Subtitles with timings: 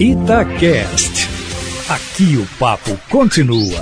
[0.00, 1.28] Itacast.
[1.88, 3.80] Aqui o papo continua.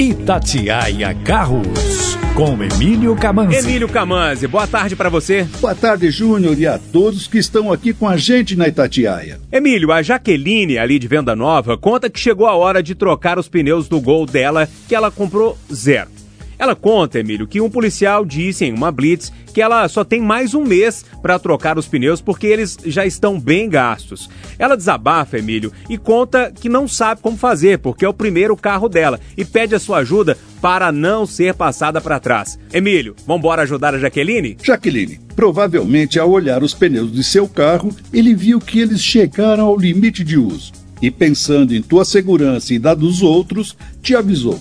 [0.00, 3.58] Itatiaia Carros, com Emílio Camanzi.
[3.58, 5.46] Emílio Camanzi, boa tarde para você.
[5.60, 9.38] Boa tarde, Júnior, e a todos que estão aqui com a gente na Itatiaia.
[9.52, 13.48] Emílio, a Jaqueline, ali de Venda Nova, conta que chegou a hora de trocar os
[13.48, 16.17] pneus do Gol dela, que ela comprou zero.
[16.58, 20.54] Ela conta, Emílio, que um policial disse em uma blitz que ela só tem mais
[20.54, 24.28] um mês para trocar os pneus porque eles já estão bem gastos.
[24.58, 28.88] Ela desabafa, Emílio, e conta que não sabe como fazer porque é o primeiro carro
[28.88, 32.58] dela e pede a sua ajuda para não ser passada para trás.
[32.72, 34.56] Emílio, vamos embora ajudar a Jaqueline?
[34.62, 39.78] Jaqueline, provavelmente ao olhar os pneus de seu carro, ele viu que eles chegaram ao
[39.78, 44.60] limite de uso e pensando em tua segurança e da dos outros, te avisou.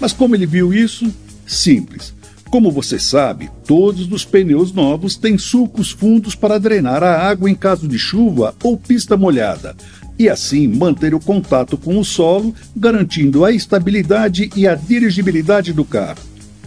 [0.00, 1.06] Mas como ele viu isso,
[1.46, 2.14] Simples.
[2.50, 7.54] Como você sabe, todos os pneus novos têm sulcos fundos para drenar a água em
[7.54, 9.76] caso de chuva ou pista molhada,
[10.18, 15.84] e assim manter o contato com o solo, garantindo a estabilidade e a dirigibilidade do
[15.84, 16.18] carro.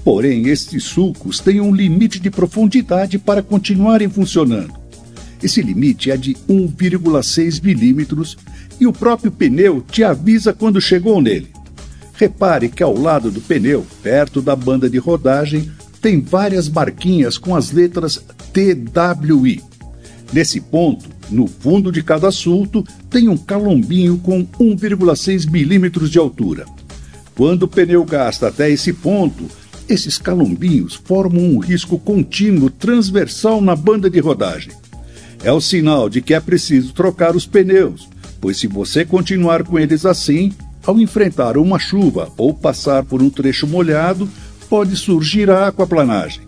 [0.03, 4.73] Porém, estes sulcos têm um limite de profundidade para continuarem funcionando.
[5.41, 8.37] Esse limite é de 1,6 milímetros
[8.79, 11.47] e o próprio pneu te avisa quando chegou nele.
[12.19, 17.55] Repare que ao lado do pneu, perto da banda de rodagem, tem várias marquinhas com
[17.55, 19.63] as letras TWI.
[20.33, 26.65] Nesse ponto, no fundo de cada sulto, tem um calombinho com 1,6 milímetros de altura.
[27.37, 29.45] Quando o pneu gasta até esse ponto,
[29.87, 34.73] esses calombinhos formam um risco contínuo transversal na banda de rodagem.
[35.41, 38.09] É o sinal de que é preciso trocar os pneus,
[38.41, 40.51] pois se você continuar com eles assim,
[40.85, 44.29] ao enfrentar uma chuva ou passar por um trecho molhado,
[44.69, 46.43] pode surgir a aquaplanagem.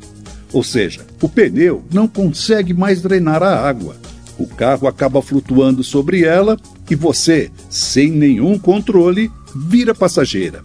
[0.54, 3.96] Ou seja, o pneu não consegue mais drenar a água.
[4.38, 6.58] O carro acaba flutuando sobre ela
[6.90, 10.62] e você, sem nenhum controle, vira passageira.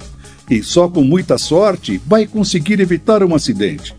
[0.50, 3.94] E só com muita sorte vai conseguir evitar um acidente.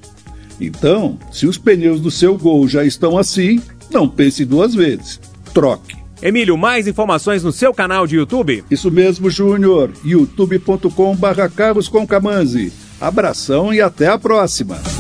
[0.59, 3.61] Então, se os pneus do seu Gol já estão assim,
[3.91, 5.19] não pense duas vezes.
[5.53, 6.06] Troque.
[6.21, 8.63] Emílio, mais informações no seu canal de YouTube?
[8.71, 9.91] Isso mesmo, Júnior.
[10.03, 12.07] youtube.com barra Carlos com
[12.99, 14.96] Abração e até a próxima.